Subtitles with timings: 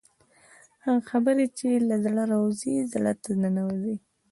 [0.83, 3.95] هغه خبرې چې له زړه راوځي زړه ته ننوځي.